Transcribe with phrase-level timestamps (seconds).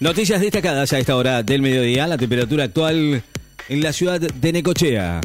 [0.00, 2.06] Noticias destacadas a esta hora del mediodía.
[2.06, 3.22] La temperatura actual
[3.68, 5.20] en la ciudad de Necochea.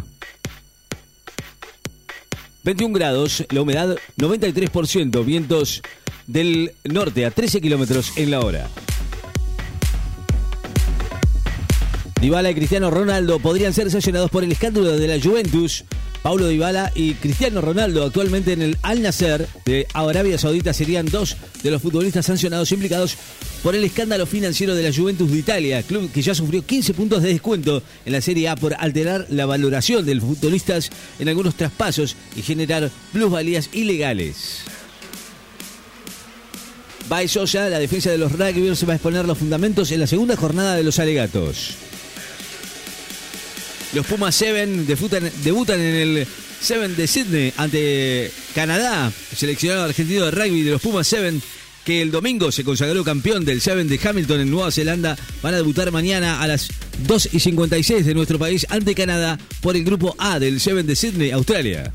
[2.63, 5.81] 21 grados, la humedad 93%, vientos
[6.27, 8.67] del norte a 13 kilómetros en la hora.
[12.19, 15.85] Dybala y Cristiano Ronaldo podrían ser sancionados por el escándalo de la Juventus
[16.25, 21.37] Paulo Dybala y Cristiano Ronaldo, actualmente en el Al Nasser de Arabia Saudita, serían dos
[21.61, 23.15] de los futbolistas sancionados implicados
[23.61, 27.21] por el escándalo financiero de la Juventus de Italia, club que ya sufrió 15 puntos
[27.21, 31.53] de descuento en la Serie A por alterar la valoración de los futbolistas en algunos
[31.53, 34.63] traspasos y generar plusvalías ilegales.
[37.07, 40.35] Baez Sosa, la defensa de los rugbyers, va a exponer los fundamentos en la segunda
[40.35, 41.75] jornada de los alegatos.
[43.95, 44.67] Los Pumas 7
[45.41, 46.27] debutan, en el
[46.59, 51.39] 7 de Sydney ante Canadá, seleccionado argentino de rugby de los Pumas 7
[51.85, 55.57] que el domingo se consagró campeón del 7 de Hamilton en Nueva Zelanda, van a
[55.57, 56.67] debutar mañana a las
[57.07, 60.95] 2 y 56 de nuestro país ante Canadá por el grupo A del 7 de
[60.97, 61.93] Sydney, Australia.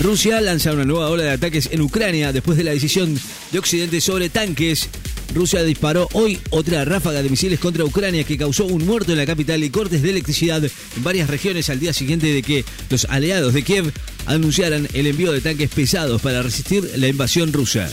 [0.00, 3.18] Rusia lanza una nueva ola de ataques en Ucrania después de la decisión
[3.50, 4.88] de Occidente sobre tanques
[5.34, 9.26] Rusia disparó hoy otra ráfaga de misiles contra Ucrania que causó un muerto en la
[9.26, 10.70] capital y cortes de electricidad en
[11.04, 13.92] varias regiones al día siguiente de que los aliados de Kiev
[14.26, 17.88] anunciaran el envío de tanques pesados para resistir la invasión rusa.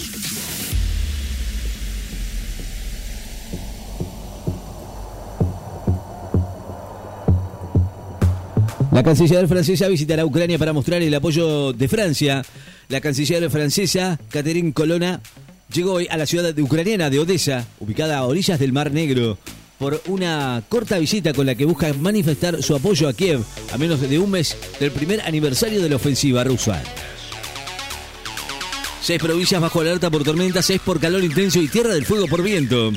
[8.95, 12.43] La canciller francesa visitará Ucrania para mostrar el apoyo de Francia.
[12.87, 15.19] La canciller francesa, Catherine Colonna,
[15.71, 19.37] llegó hoy a la ciudad ucraniana de Odessa, ubicada a orillas del Mar Negro,
[19.77, 24.01] por una corta visita con la que busca manifestar su apoyo a Kiev a menos
[24.01, 26.81] de un mes del primer aniversario de la ofensiva rusa.
[29.01, 32.41] Seis provincias bajo alerta por tormenta, seis por calor intenso y tierra del fuego por
[32.41, 32.91] viento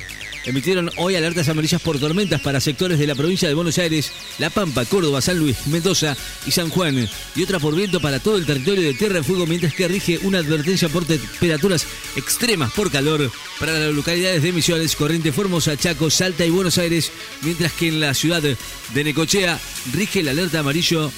[0.49, 4.51] emitieron hoy alertas amarillas por tormentas para sectores de la provincia de Buenos Aires, La
[4.51, 8.47] Pampa, Córdoba, San Luis, Mendoza y San Juan, y otra por viento para todo el
[8.47, 11.87] territorio de Tierra del Fuego, mientras que rige una advertencia por temperaturas
[12.17, 13.31] extremas por calor
[13.61, 17.12] para las localidades de Misiones, Corriente, Formosa, Chaco, Salta y Buenos Aires,
[17.43, 19.59] mientras que en la ciudad de Necochea
[19.93, 21.12] rige el alerta amarillo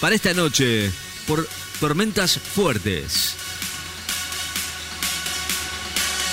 [0.00, 0.90] para esta noche
[1.26, 1.48] por
[1.80, 3.39] tormentas fuertes.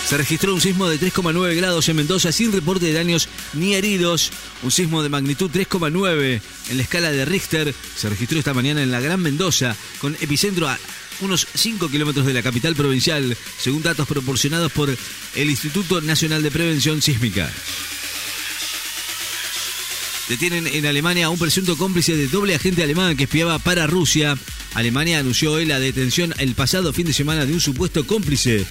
[0.07, 4.31] Se registró un sismo de 3,9 grados en Mendoza sin reporte de daños ni heridos.
[4.63, 8.89] Un sismo de magnitud 3,9 en la escala de Richter se registró esta mañana en
[8.89, 10.79] la Gran Mendoza, con epicentro a
[11.19, 14.95] unos 5 kilómetros de la capital provincial, según datos proporcionados por
[15.35, 17.51] el Instituto Nacional de Prevención Sísmica.
[20.29, 24.37] Detienen en Alemania a un presunto cómplice de doble agente alemán que espiaba para Rusia.
[24.77, 28.63] Alemania anunció hoy la detención el pasado fin de semana de un supuesto cómplice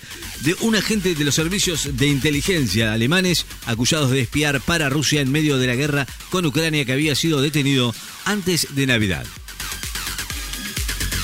[0.43, 5.33] de un agente de los servicios de inteligencia alemanes acusados de espiar para Rusia en
[5.33, 7.93] medio de la guerra con Ucrania que había sido detenido
[8.25, 9.27] antes de Navidad.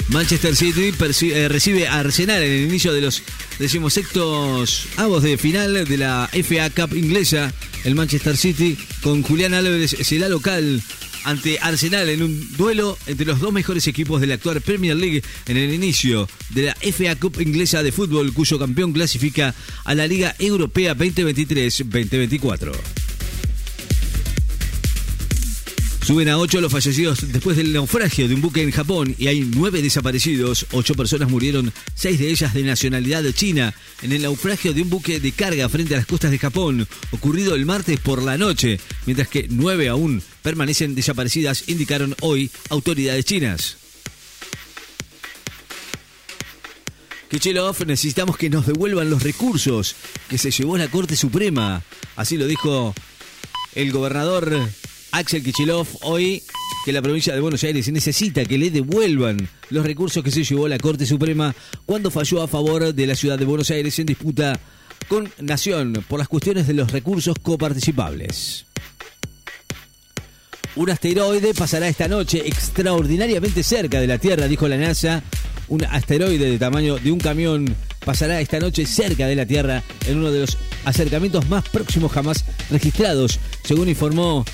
[0.09, 0.92] Manchester City
[1.31, 3.22] eh, recibe a Arsenal en el inicio de los
[3.60, 7.54] decimosextos avos de final de la FA Cup inglesa
[7.84, 10.82] el Manchester City con Julián Álvarez será local
[11.25, 15.22] ante Arsenal en un duelo entre los dos mejores equipos de la actual Premier League
[15.47, 20.06] en el inicio de la FA Cup inglesa de fútbol cuyo campeón clasifica a la
[20.06, 23.02] Liga Europea 2023-2024.
[26.03, 29.49] Suben a ocho los fallecidos después del naufragio de un buque en Japón y hay
[29.55, 30.67] nueve desaparecidos.
[30.73, 35.21] Ocho personas murieron, seis de ellas de nacionalidad china, en el naufragio de un buque
[35.21, 39.29] de carga frente a las costas de Japón, ocurrido el martes por la noche, mientras
[39.29, 43.77] que nueve aún permanecen desaparecidas, indicaron hoy autoridades chinas.
[47.31, 49.95] Kichilov, necesitamos que nos devuelvan los recursos
[50.29, 51.84] que se llevó la Corte Suprema.
[52.17, 52.93] Así lo dijo
[53.77, 54.69] el gobernador
[55.12, 56.43] Axel Kichilov hoy
[56.87, 60.67] que la provincia de Buenos Aires necesita que le devuelvan los recursos que se llevó
[60.69, 64.59] la Corte Suprema cuando falló a favor de la ciudad de Buenos Aires en disputa
[65.09, 68.65] con Nación por las cuestiones de los recursos coparticipables.
[70.75, 75.22] Un asteroide pasará esta noche extraordinariamente cerca de la Tierra, dijo la NASA.
[75.69, 80.19] Un asteroide de tamaño de un camión pasará esta noche cerca de la Tierra en
[80.19, 84.45] uno de los acercamientos más próximos jamás registrados, según informó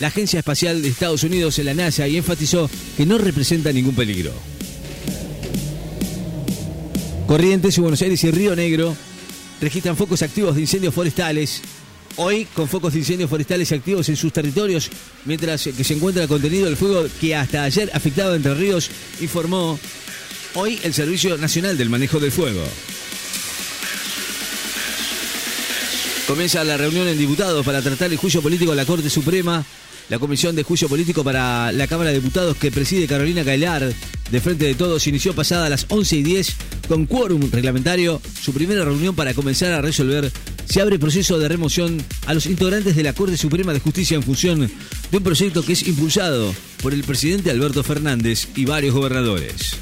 [0.00, 4.32] la Agencia Espacial de Estados Unidos la NASA y enfatizó que no representa ningún peligro.
[7.26, 8.96] Corrientes, Buenos Aires y Río Negro
[9.60, 11.62] registran focos activos de incendios forestales.
[12.16, 14.90] Hoy con focos de incendios forestales activos en sus territorios,
[15.26, 19.78] mientras que se encuentra contenido el fuego que hasta ayer afectaba Entre Ríos, informó
[20.54, 22.64] hoy el Servicio Nacional del Manejo del Fuego.
[26.30, 29.64] Comienza la reunión en diputados para tratar el juicio político a la Corte Suprema.
[30.08, 33.92] La Comisión de Juicio Político para la Cámara de Diputados que preside Carolina Cailar,
[34.30, 36.56] de Frente de Todos, inició pasada a las 11 y 10
[36.86, 40.30] con quórum reglamentario su primera reunión para comenzar a resolver
[40.66, 44.22] si abre proceso de remoción a los integrantes de la Corte Suprema de Justicia en
[44.22, 44.70] función
[45.10, 49.72] de un proyecto que es impulsado por el presidente Alberto Fernández y varios gobernadores.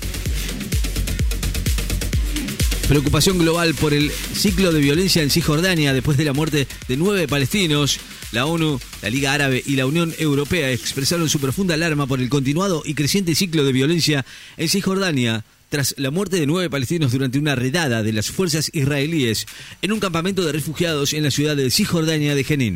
[2.88, 7.28] Preocupación global por el ciclo de violencia en Cisjordania después de la muerte de nueve
[7.28, 8.00] palestinos.
[8.32, 12.30] La ONU, la Liga Árabe y la Unión Europea expresaron su profunda alarma por el
[12.30, 14.24] continuado y creciente ciclo de violencia
[14.56, 19.44] en Cisjordania tras la muerte de nueve palestinos durante una redada de las fuerzas israelíes
[19.82, 22.74] en un campamento de refugiados en la ciudad de Cisjordania de Jenin.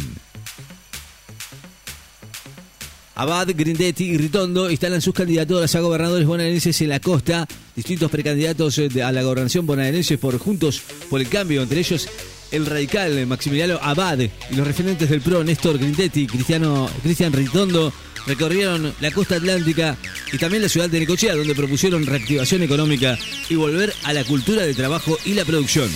[3.23, 7.47] Abad, Grindetti y Ritondo instalan sus candidaturas a gobernadores bonaerenses en la costa.
[7.77, 12.09] Distintos precandidatos eh, a la gobernación bonaerense por Juntos por el Cambio, entre ellos
[12.51, 17.93] el radical Maximiliano Abad y los referentes del PRO, Néstor Grindetti Cristiano, Cristian Ritondo,
[18.27, 19.97] recorrieron la costa atlántica
[20.33, 23.17] y también la ciudad de Necochea, donde propusieron reactivación económica
[23.49, 25.89] y volver a la cultura de trabajo y la producción.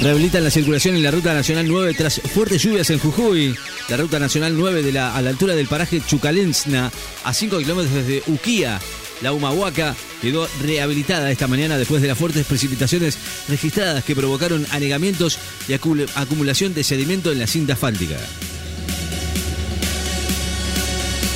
[0.00, 3.56] Rehabilitan la circulación en la Ruta Nacional 9 tras fuertes lluvias en Jujuy.
[3.90, 6.92] La Ruta Nacional 9 de la, a la altura del paraje Chucalensna,
[7.24, 8.80] a 5 kilómetros desde Uquía.
[9.20, 15.38] La Humahuaca quedó rehabilitada esta mañana después de las fuertes precipitaciones registradas que provocaron anegamientos
[15.68, 18.16] y acumulación de sedimento en la cinta asfáltica.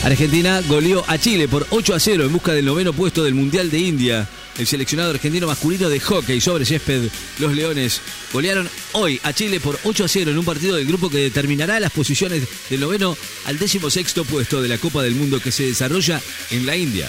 [0.04, 3.68] Argentina goleó a Chile por 8 a 0 en busca del noveno puesto del Mundial
[3.68, 4.28] de India.
[4.58, 7.08] El seleccionado argentino masculino de hockey sobre césped,
[7.38, 8.00] los Leones,
[8.32, 11.80] golearon hoy a Chile por 8 a 0 en un partido del grupo que determinará
[11.80, 13.16] las posiciones del noveno
[13.46, 16.20] al décimo sexto puesto de la Copa del Mundo que se desarrolla
[16.50, 17.08] en la India.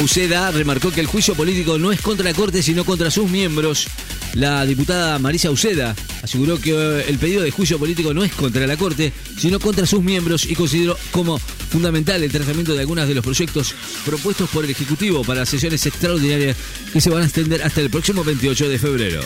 [0.00, 3.86] Uceda remarcó que el juicio político no es contra la Corte, sino contra sus miembros.
[4.34, 8.66] La diputada Marisa Uceda aseguró que eh, el pedido de juicio político no es contra
[8.66, 13.14] la Corte, sino contra sus miembros y consideró como fundamental el tratamiento de algunos de
[13.14, 13.74] los proyectos
[14.06, 16.56] propuestos por el Ejecutivo para sesiones extraordinarias
[16.92, 19.20] que se van a extender hasta el próximo 28 de febrero.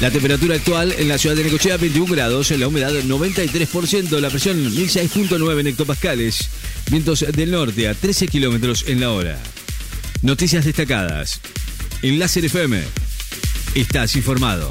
[0.00, 4.62] La temperatura actual en la ciudad de Necochea 21 grados, la humedad 93%, la presión
[4.70, 6.50] 16.9 hectopascales,
[6.90, 9.40] vientos del norte a 13 kilómetros en la hora.
[10.24, 11.38] Noticias destacadas.
[12.00, 12.82] En Láser FM.
[13.74, 14.70] Estás informado.